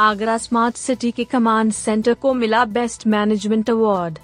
Agra 0.00 0.36
smart 0.38 0.76
city 0.76 1.10
के 1.10 1.24
command 1.24 1.72
centre 1.72 2.14
को 2.14 2.32
मिला 2.34 2.64
best 2.64 3.06
management 3.06 3.70
award 3.70 4.18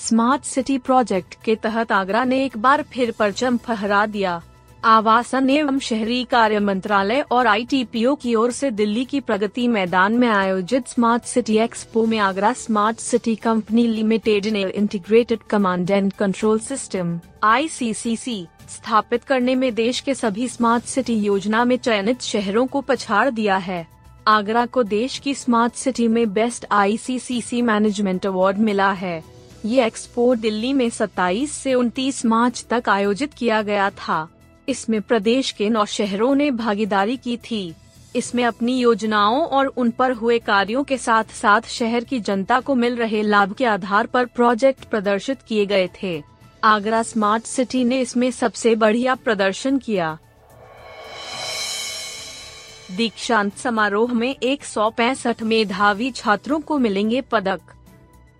smart 0.00 0.42
city 0.44 0.76
project 0.78 1.34
के 1.44 1.54
तहत 1.54 1.92
आगरा 1.92 2.24
ने 2.24 2.44
एक 2.44 2.56
बार 2.58 2.82
फिर 2.82 3.10
परचम 3.10 3.56
फहरा 3.56 4.04
दिया। 4.06 4.40
आवासन 4.84 5.50
एवं 5.50 5.78
शहरी 5.78 6.22
कार्य 6.24 6.60
मंत्रालय 6.60 7.20
और 7.30 7.46
आईटीपीओ 7.46 8.14
की 8.14 8.34
ओर 8.34 8.50
से 8.50 8.70
दिल्ली 8.70 9.04
की 9.04 9.20
प्रगति 9.20 9.66
मैदान 9.68 10.18
में 10.18 10.28
आयोजित 10.28 10.88
स्मार्ट 10.88 11.24
सिटी 11.24 11.56
एक्सपो 11.58 12.04
में 12.06 12.18
Agra 12.18 12.52
smart 12.52 12.98
city 12.98 13.34
company 13.36 13.86
limited 13.86 14.46
ने 14.46 14.62
integrated 14.64 15.42
command 15.50 15.90
and 15.90 16.12
control 16.12 16.58
system 16.58 17.18
ICCC 17.44 18.46
स्थापित 18.68 19.24
करने 19.24 19.54
में 19.54 19.74
देश 19.74 20.00
के 20.00 20.14
सभी 20.14 20.48
स्मार्ट 20.48 20.84
सिटी 20.84 21.14
योजना 21.14 21.64
में 21.64 21.76
चयनित 21.76 22.22
शहरों 22.22 22.66
को 22.66 22.80
पछाड़ 22.80 23.30
दिया 23.30 23.56
है। 23.56 23.86
आगरा 24.26 24.66
को 24.66 24.82
देश 24.82 25.18
की 25.18 25.34
स्मार्ट 25.34 25.74
सिटी 25.74 26.08
में 26.08 26.32
बेस्ट 26.32 26.66
आईसीसीसी 26.70 27.62
मैनेजमेंट 27.62 28.26
अवार्ड 28.26 28.58
मिला 28.58 28.92
है। 28.92 29.24
ये 29.64 29.86
एक्सपो 29.86 30.34
दिल्ली 30.34 30.72
में 30.72 30.90
27 30.90 31.52
से 31.52 31.74
29 31.74 32.26
मार्च 32.26 32.66
तक 32.70 32.82
आयोजित 32.88 33.34
किया 33.34 33.62
गया 33.62 33.90
था। 33.90 34.28
इसमें 34.68 35.02
प्रदेश 35.02 35.50
के 35.50 35.68
नौ 35.70 35.84
शहरों 35.84 36.34
ने 36.34 36.50
भागीदारी 36.50 37.16
की 37.16 37.36
थी। 37.36 37.74
इसमें 38.16 38.44
अपनी 38.44 38.78
योजनाओं 38.78 39.42
और 39.42 39.66
उन 39.66 39.90
पर 39.90 40.12
हुए 40.12 40.38
कार्यों 40.38 40.84
के 40.84 40.98
साथ 40.98 41.24
साथ 41.24 41.60
शहर 41.68 42.04
की 42.04 42.20
जनता 42.20 42.60
को 42.60 42.74
मिल 42.74 42.96
रहे 42.96 43.22
लाभ 43.22 43.52
के 43.52 43.64
आधार 43.64 44.06
पर 44.06 44.24
प्रोजेक्ट 44.24 44.84
प्रदर्शित 44.84 45.38
किए 45.48 45.66
गए 45.66 45.88
थे। 46.02 46.22
आगरा 46.64 47.02
स्मार्ट 47.02 47.44
सिटी 47.44 47.84
ने 47.84 48.00
इसमें 48.00 48.30
सबसे 48.30 48.74
बढ़िया 48.74 49.14
प्रदर्शन 49.14 49.78
किया। 49.78 50.18
दीक्षांत 52.96 53.56
समारोह 53.56 54.12
में 54.12 54.36
एक 54.42 54.64
सौ 54.64 54.90
पैंसठ 54.90 55.42
मेधावी 55.42 56.10
छात्रों 56.10 56.60
को 56.60 56.78
मिलेंगे 56.78 57.20
पदक। 57.20 57.60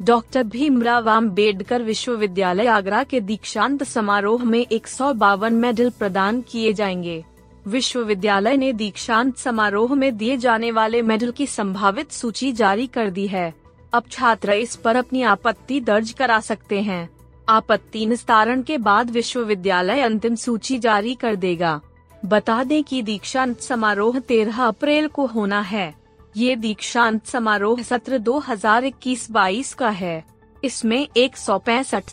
डॉक्टर 0.03 0.43
भीमराव 0.43 1.09
आम्बेडकर 1.09 1.83
विश्वविद्यालय 1.83 2.67
आगरा 2.67 3.03
के 3.03 3.21
दीक्षांत 3.21 3.83
समारोह 3.83 4.45
में 4.45 4.67
एक 4.73 4.87
सौ 4.87 5.13
बावन 5.13 5.55
मेडल 5.55 5.91
प्रदान 5.91 6.41
किए 6.41 6.73
जाएँगे। 6.73 7.25
विश्वविद्यालय 7.67 8.57
ने 8.57 8.73
दीक्षांत 8.73 9.37
समारोह 9.37 9.95
में 9.95 10.17
दिए 10.17 10.37
जाने 10.37 10.71
वाले 10.71 11.03
मेडल 11.03 11.31
की 11.31 11.47
संभावित 11.47 12.13
सूची 12.13 12.53
जारी 12.53 12.87
कर 12.87 13.11
दी 13.11 13.27
है। 13.27 13.55
अब 13.93 14.03
छात्र 14.11 14.53
इस 14.53 14.77
पर 14.77 14.97
अपनी 14.97 15.23
आपत्ति 15.23 15.81
दर्ज 15.81 16.11
करा 16.11 16.41
सकते 16.41 16.81
हैं। 16.81 17.11
आपत्ति 17.49 18.07
निस्तारण 18.07 18.63
के 18.63 18.79
बाद 18.79 19.11
विश्वविद्यालय 19.11 20.01
अंतिम 20.01 20.35
सूची 20.35 20.79
जारी 20.79 21.15
कर 21.15 21.37
देगा। 21.37 21.81
बता 22.25 22.63
दें 22.65 22.83
कि 22.85 23.03
दीक्षांत 23.03 23.61
समारोह 23.61 24.19
13 24.19 24.59
अप्रैल 24.59 25.07
को 25.09 25.27
होना 25.27 25.61
है। 25.61 25.95
ये 26.37 26.57
दीक्षांत 26.57 27.27
समारोह 27.27 27.83
सत्र 27.83 28.19
2021-22 28.19 29.73
का 29.75 29.89
है। 29.91 30.25
इसमें 30.63 31.07
एक 31.17 31.37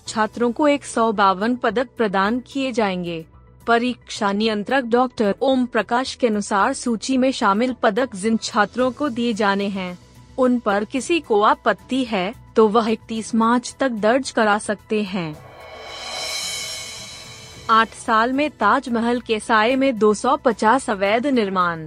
छात्रों 0.07 0.51
को 0.51 0.67
एक 0.67 0.85
सौ 0.85 1.11
बावन 1.11 1.55
पदक 1.55 1.89
प्रदान 1.97 2.39
किए 2.47 2.71
जाएँगे। 2.71 3.25
परीक्षा 3.67 4.31
नियंत्रक 4.31 4.83
डॉक्टर 4.83 5.35
ओम 5.41 5.65
प्रकाश 5.65 6.13
के 6.15 6.27
अनुसार 6.27 6.73
सूची 6.73 7.17
में 7.17 7.31
शामिल 7.31 7.73
पदक 7.73 8.15
जिन 8.15 8.37
छात्रों 8.37 8.91
को 8.91 9.09
दिए 9.09 9.33
जाने 9.33 9.67
हैं, 9.67 9.97
उन 10.37 10.59
पर 10.59 10.85
किसी 10.85 11.19
को 11.19 11.41
आपत्ति 11.41 12.03
है 12.03 12.33
तो 12.55 12.67
वह 12.67 12.89
इकतीस 12.89 13.33
मार्च 13.35 13.75
तक 13.79 13.89
दर्ज 13.89 14.31
करा 14.31 14.57
सकते 14.59 15.01
हैं। 15.03 15.48
आठ 17.69 17.89
साल 17.89 18.31
में 18.33 18.49
ताजमहल 18.49 19.19
के 19.21 19.39
साय 19.39 19.75
में 19.75 19.97
250 19.99 20.89
अवैध 20.89 21.25
निर्माण। 21.27 21.85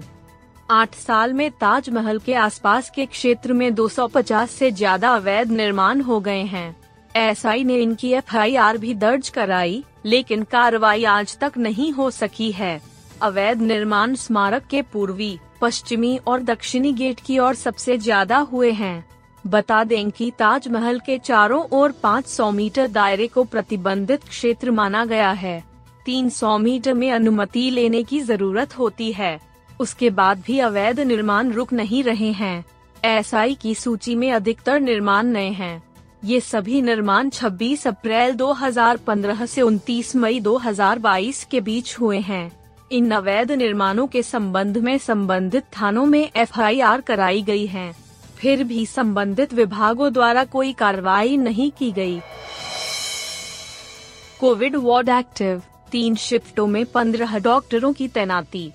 आठ 0.70 0.94
साल 0.94 1.32
में 1.32 1.50
ताजमहल 1.50 2.18
के 2.18 2.34
आसपास 2.34 2.90
के 2.90 3.06
क्षेत्र 3.06 3.52
में 3.52 3.74
250 3.74 4.50
से 4.50 4.70
ज़्यादा 4.70 5.14
अवैध 5.14 5.50
निर्माण 5.50 6.00
हो 6.00 6.18
गए 6.20 6.42
हैं। 6.42 6.76
एसआई 7.16 7.64
ने 7.64 7.76
इनकी 7.76 8.12
एफआईआर 8.12 8.78
भी 8.78 8.94
दर्ज 8.94 9.28
कराई, 9.28 9.82
लेकिन 10.04 10.42
कार्रवाई 10.42 11.04
आज 11.04 11.36
तक 11.38 11.58
नहीं 11.58 11.90
हो 11.92 12.10
सकी 12.10 12.50
है। 12.52 12.80
अवैध 13.22 13.62
निर्माण 13.62 14.14
स्मारक 14.16 14.66
के 14.66 14.82
पूर्वी, 14.82 15.38
पश्चिमी 15.60 16.16
और 16.18 16.42
दक्षिणी 16.42 16.92
गेट 16.92 17.20
की 17.20 17.38
ओर 17.38 17.54
सबसे 17.54 17.98
ज़्यादा 17.98 18.38
हुए 18.52 18.70
हैं। 18.74 19.04
बता 19.44 19.82
दें 19.84 20.10
कि 20.10 20.30
ताजमहल 20.38 21.00
के 21.00 21.18
चारों 21.20 21.62
ओर 21.72 21.92
500 22.02 22.50
मीटर 22.52 22.88
दायरे 22.90 23.26
को 23.26 23.44
प्रतिबंधित 23.44 24.24
क्षेत्र 24.24 24.70
माना 24.70 25.04
गया 25.04 25.30
है। 25.32 25.71
300 26.06 26.58
मीटर 26.58 26.94
में 26.94 27.12
अनुमति 27.12 27.70
लेने 27.70 28.02
की 28.02 28.20
ज़रूरत 28.20 28.78
होती 28.78 29.12
है। 29.12 29.40
उसके 29.80 30.10
बाद 30.10 30.42
भी 30.46 30.58
अवैध 30.58 31.00
निर्माण 31.00 31.52
रुक 31.52 31.72
नहीं 31.72 32.04
रहे 32.04 32.32
हैं। 32.32 32.64
एसआई 33.04 33.54
की 33.54 33.74
सूची 33.74 34.14
में 34.14 34.32
अधिकतर 34.32 34.80
निर्माण 34.80 35.26
नए 35.26 35.50
हैं। 35.50 35.82
ये 36.24 36.40
सभी 36.40 36.82
निर्माण 36.82 37.30
26 37.30 37.86
अप्रैल 37.86 38.34
2015 38.34 39.46
से 39.46 39.60
29 39.60 40.16
मई 40.16 40.40
2022 40.40 41.44
के 41.44 41.60
बीच 41.60 41.96
हुए 42.00 42.18
हैं। 42.18 42.52
इन 42.92 43.10
अवैध 43.10 43.52
निर्माणों 43.52 44.06
के 44.06 44.22
संबंध 44.22 44.78
में 44.78 44.98
संबंधित 44.98 45.64
थानों 45.80 46.06
में 46.06 46.30
एफआईआर 46.36 47.00
कराई 47.00 47.42
गई 47.42 47.66
है। 47.66 47.94
फिर 48.36 48.64
भी 48.64 48.86
संबंधित 48.86 49.54
विभागों 49.54 50.12
द्वारा 50.12 50.44
कोई 50.44 50.72
कार्रवाई 50.72 51.36
नहीं 51.36 51.70
की 51.70 51.92
गई। 51.92 52.20
Covid 54.40 54.76
ward 54.76 55.08
active. 55.08 55.62
तीन 55.92 56.14
शिफ्टों 56.14 56.66
में 56.66 56.84
पंद्रह 56.86 57.38
डॉक्टरों 57.38 57.92
की 57.92 58.06
तैनाती। 58.08 58.70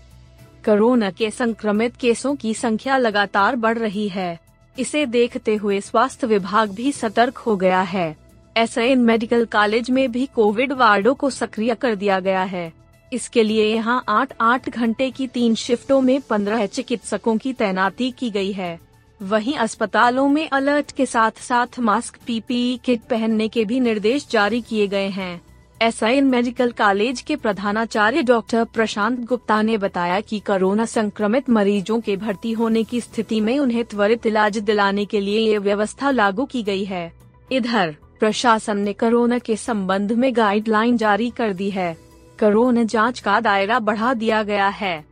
कोरोना 0.65 1.09
के 1.11 1.29
संक्रमित 1.31 1.95
केसों 1.95 2.35
की 2.35 2.53
संख्या 2.53 2.97
लगातार 2.97 3.55
बढ़ 3.55 3.77
रही 3.77 4.07
है। 4.09 4.39
इसे 4.79 5.05
देखते 5.05 5.55
हुए 5.55 5.79
स्वास्थ्य 5.81 6.27
विभाग 6.27 6.71
भी 6.71 6.91
सतर्क 6.91 7.37
हो 7.37 7.55
गया 7.55 7.81
है। 7.81 8.15
एस 8.57 8.77
मेडिकल 8.77 9.45
कॉलेज 9.45 9.89
में 9.89 10.11
भी 10.11 10.25
कोविड 10.25 10.73
वार्डो 10.73 11.13
को 11.13 11.29
सक्रिय 11.29 11.75
कर 11.75 11.95
दिया 11.95 12.19
गया 12.19 12.43
है। 12.43 12.71
इसके 13.13 13.43
लिए 13.43 13.65
यहाँ 13.65 14.03
आठ 14.09 14.33
आठ 14.41 14.69
घंटे 14.69 15.09
की 15.11 15.27
तीन 15.27 15.55
शिफ्टों 15.55 16.01
में 16.01 16.21
पंद्रह 16.21 16.65
चिकित्सकों 16.65 17.37
की 17.37 17.53
तैनाती 17.53 18.11
की 18.11 18.29
गई 18.29 18.51
है। 18.51 18.79
वहीं 19.21 19.55
अस्पतालों 19.55 20.27
में 20.29 20.47
अलर्ट 20.49 20.91
के 20.91 21.05
साथ 21.05 21.41
साथ 21.41 21.79
मास्क, 21.79 22.17
पीपीई 22.27 22.79
किट 22.85 23.01
पहनने 23.01 23.47
के 23.47 23.65
भी 23.65 23.79
निर्देश 23.79 24.27
जारी 24.31 24.61
किए 24.61 24.87
गए 24.87 25.09
हैं। 25.09 25.46
एस 25.81 26.03
मेडिकल 26.03 26.71
कॉलेज 26.71 27.19
के 27.21 27.35
प्रधानाचार्य 27.35 28.21
डॉक्टर 28.21 28.63
प्रशांत 28.63 29.19
गुप्ता 29.19 29.61
ने 29.61 29.77
बताया 29.77 30.19
कि 30.19 30.39
कोरोना 30.39 30.85
संक्रमित 30.85 31.49
मरीजों 31.49 31.99
के 32.01 32.15
भर्ती 32.17 32.51
होने 32.51 32.83
की 32.83 33.01
स्थिति 33.01 33.41
में 33.41 33.57
उन्हें 33.59 33.83
त्वरित 33.85 34.25
इलाज 34.25 34.57
दिलाने 34.57 35.05
के 35.05 35.19
लिए 35.19 35.39
ये 35.39 35.57
व्यवस्था 35.57 36.11
लागू 36.11 36.45
की 36.45 36.63
गई 36.63 36.83
है। 36.83 37.11
इधर, 37.51 37.95
प्रशासन 38.19 38.77
ने 38.77 38.93
कोरोना 38.93 39.39
के 39.39 39.55
संबंध 39.55 40.11
में 40.11 40.35
गाइडलाइन 40.35 40.97
जारी 40.97 41.29
कर 41.29 41.53
दी 41.53 41.69
है। 41.69 41.93
कोरोना 42.39 42.83
जाँच 42.83 43.19
का 43.19 43.39
दायरा 43.39 43.79
बढ़ा 43.79 44.13
दिया 44.13 44.41
गया 44.43 44.67
है। 44.67 45.03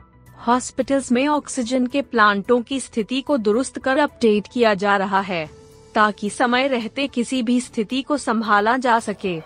हॉस्पिटल्स 0.48 1.12
में 1.12 1.28
ऑक्सीजन 1.28 1.88
के 1.88 2.02
प्लांटों 2.02 2.62
की 2.62 2.80
स्थिति 2.80 3.22
को 3.22 3.38
दुरुस्त 3.38 3.80
कर 3.80 3.98
अपडेट 3.98 4.48
किया 4.54 4.74
जा 4.74 4.98
रहा 4.98 5.22
है, 5.22 5.50
ताकि 5.96 6.30
समय 6.30 6.68
रहते 6.68 7.08
किसी 7.08 7.44
भी 7.44 7.62
स्थिति 7.62 8.02
को 8.02 8.18
संभाला 8.18 8.78
जा 8.78 9.00
सके। 9.00 9.40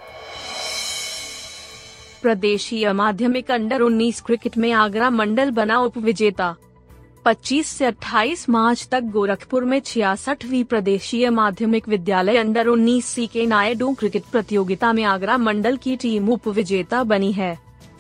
प्रदेशीय 2.22 2.92
माध्यमिक 2.94 3.52
अंडर 3.52 3.82
19 3.82 4.22
क्रिकेट 4.22 4.58
में 4.58 4.72
आगरा 4.72 5.10
मंडल 5.10 5.52
बना 5.52 5.80
उप 5.80 5.98
विजेता। 5.98 6.56
25 7.26 7.68
से 7.68 7.86
28 7.86 8.50
मार्च 8.50 8.88
तक 8.92 9.04
गोरखपुर 9.04 9.66
में 9.66 9.80
छियासठवी 9.80 10.64
प्रदेशीय 10.64 11.30
माध्यमिक 11.30 11.88
विद्यालय 11.90 12.38
अंडर 12.38 12.68
19 12.68 13.06
सी 13.06 13.28
के 13.28 13.46
नायडू 13.46 13.94
क्रिकेट 13.94 14.24
प्रतियोगिता 14.32 14.94
में 14.94 15.04
आगरा 15.04 15.38
मंडल 15.38 15.78
की 15.78 15.96
टीम 15.96 16.30
उप 16.30 16.48
विजेता 16.48 17.04
बनी 17.04 17.32
है। 17.32 17.58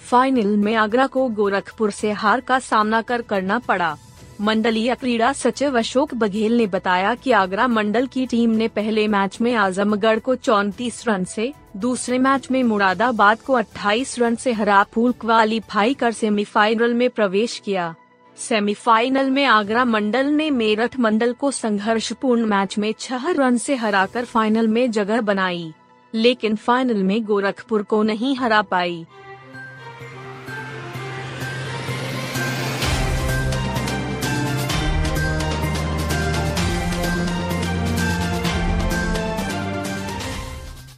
फाइनल 0.09 0.55
में 0.57 0.75
आगरा 0.75 1.07
को 1.07 1.27
गोरखपुर 1.29 1.91
से 1.91 2.11
हार 2.11 2.39
का 2.39 2.59
सामना 2.59 3.01
कर 3.01 3.21
करना 3.21 3.59
पड़ा। 3.59 3.97
मंडलीय 4.41 4.95
क्रीड़ा 4.95 5.31
सचिव 5.33 5.77
अशोक 5.77 6.13
बघेल 6.13 6.55
ने 6.57 6.67
बताया 6.67 7.13
कि 7.15 7.31
आगरा 7.31 7.67
मंडल 7.67 8.05
की 8.07 8.25
टीम 8.25 8.49
ने 8.49 8.67
पहले 8.67 9.07
मैच 9.07 9.37
में 9.41 9.53
आजमगढ़ 9.53 10.19
को 10.19 10.35
चौतीस 10.35 11.03
रन 11.07 11.23
से, 11.23 11.53
दूसरे 11.77 12.19
मैच 12.19 12.47
में 12.51 12.63
मुरादाबाद 12.63 13.41
को 13.41 13.57
28 13.59 14.17
रन 14.19 14.35
से 14.35 14.51
हरा 14.51 14.83
पूल 14.93 15.11
क्वालीफाई 15.11 15.93
कर 15.93 16.11
सेमीफाइनल 16.11 16.93
में 16.93 17.09
प्रवेश 17.09 17.61
किया। 17.65 17.93
सेमीफाइनल 18.37 19.29
में 19.29 19.43
आगरा 19.45 19.85
मंडल 19.85 20.25
ने 20.25 20.49
मेरठ 20.51 20.99
मंडल 20.99 21.33
को 21.33 21.51
संघर्षपूर्ण 21.51 22.45
मैच 22.45 22.77
में 22.77 22.93
छह 22.99 23.29
रन 23.29 23.57
से 23.57 23.75
हराकर 23.75 24.25
फाइनल 24.25 24.67
में 24.67 24.91
जगह 24.91 25.21
बनाई 25.21 25.73
लेकिन 26.13 26.55
फाइनल 26.55 27.03
में 27.03 27.23
गोरखपुर 27.23 27.83
को 27.83 28.03
नहीं 28.03 28.35
हरा 28.35 28.61
पाई। 28.61 29.05